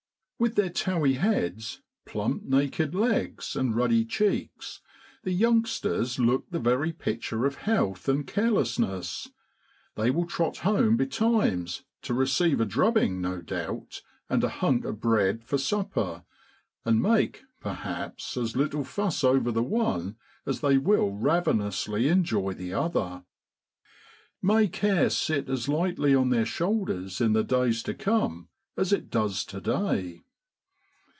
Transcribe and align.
With 0.43 0.55
their 0.55 0.69
towy 0.71 1.17
heads, 1.19 1.81
plump 2.03 2.41
naked 2.41 2.95
legs, 2.95 3.55
and 3.55 3.75
ruddy 3.75 4.03
cheeks, 4.03 4.81
the 5.21 5.33
youngsters 5.33 6.17
look 6.17 6.49
the 6.49 6.57
very 6.57 6.91
picture 6.91 7.45
of 7.45 7.57
health 7.57 8.09
and 8.09 8.25
carelessness. 8.25 9.29
They 9.93 10.09
will 10.09 10.25
trot 10.25 10.57
home 10.65 10.97
betimes 10.97 11.83
to 12.01 12.15
receive 12.15 12.59
a 12.59 12.65
drubbing, 12.65 13.21
no 13.21 13.39
doubt, 13.39 14.01
and 14.31 14.43
a 14.43 14.49
* 14.49 14.49
hunk 14.49 14.83
o' 14.83 14.93
bread' 14.93 15.43
for 15.47 15.59
supper, 15.59 16.23
and 16.83 16.99
make, 17.03 17.43
perhaps, 17.59 18.35
as 18.35 18.55
little 18.57 18.83
fuss 18.83 19.23
over 19.23 19.51
the 19.51 19.61
one 19.61 20.15
as 20.47 20.61
they 20.61 20.79
will 20.79 21.11
ravenously 21.11 22.07
enjoy 22.07 22.53
the 22.53 22.73
other. 22.73 23.25
May 24.41 24.67
care 24.67 25.11
sit 25.11 25.47
as 25.49 25.69
lightly 25.69 26.15
on 26.15 26.31
their 26.31 26.47
shoulders 26.47 27.21
in 27.21 27.33
the 27.33 27.43
days 27.43 27.83
to 27.83 27.93
come 27.93 28.49
as 28.75 28.91
it 28.91 29.11
does 29.11 29.45
to 29.45 29.61
day! 29.61 30.23